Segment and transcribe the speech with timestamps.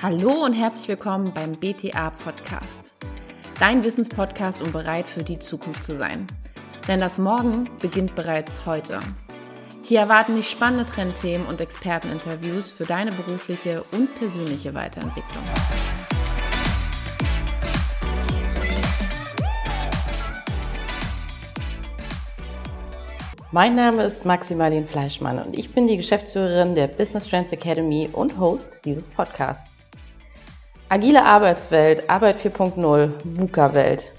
[0.00, 2.92] Hallo und herzlich willkommen beim BTA Podcast.
[3.58, 6.24] Dein Wissenspodcast, um bereit für die Zukunft zu sein.
[6.86, 9.00] Denn das Morgen beginnt bereits heute.
[9.82, 15.42] Hier erwarten dich spannende Trendthemen und Experteninterviews für deine berufliche und persönliche Weiterentwicklung.
[23.50, 28.38] Mein Name ist Maximalin Fleischmann und ich bin die Geschäftsführerin der Business Trends Academy und
[28.38, 29.67] Host dieses Podcasts.
[30.90, 34.10] Agile Arbeitswelt, Arbeit 4.0, VUCA-Welt.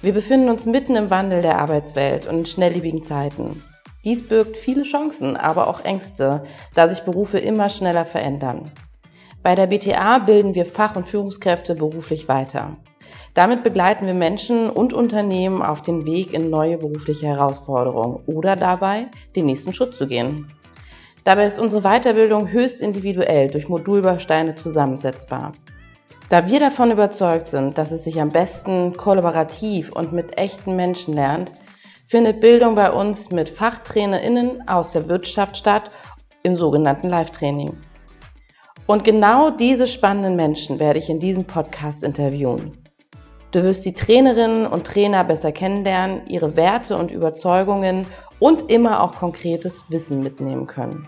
[0.00, 3.62] Wir befinden uns mitten im Wandel der Arbeitswelt und in schnelllebigen Zeiten.
[4.06, 6.44] Dies birgt viele Chancen, aber auch Ängste,
[6.74, 8.70] da sich Berufe immer schneller verändern.
[9.42, 12.78] Bei der BTA bilden wir Fach- und Führungskräfte beruflich weiter.
[13.34, 19.08] Damit begleiten wir Menschen und Unternehmen auf den Weg in neue berufliche Herausforderungen oder dabei,
[19.36, 20.50] den nächsten Schritt zu gehen.
[21.24, 25.52] Dabei ist unsere Weiterbildung höchst individuell durch Modulbausteine zusammensetzbar.
[26.28, 31.14] Da wir davon überzeugt sind, dass es sich am besten kollaborativ und mit echten Menschen
[31.14, 31.52] lernt,
[32.06, 35.90] findet Bildung bei uns mit FachtrainerInnen aus der Wirtschaft statt
[36.42, 37.78] im sogenannten Live-Training.
[38.86, 42.76] Und genau diese spannenden Menschen werde ich in diesem Podcast interviewen.
[43.50, 48.06] Du wirst die Trainerinnen und Trainer besser kennenlernen, ihre Werte und Überzeugungen
[48.38, 51.06] und immer auch konkretes Wissen mitnehmen können.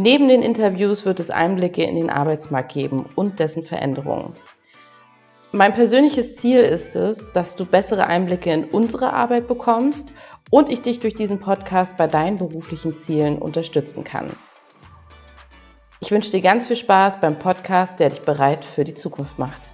[0.00, 4.32] Neben den Interviews wird es Einblicke in den Arbeitsmarkt geben und dessen Veränderungen.
[5.50, 10.12] Mein persönliches Ziel ist es, dass du bessere Einblicke in unsere Arbeit bekommst
[10.52, 14.28] und ich dich durch diesen Podcast bei deinen beruflichen Zielen unterstützen kann.
[15.98, 19.72] Ich wünsche dir ganz viel Spaß beim Podcast, der dich bereit für die Zukunft macht.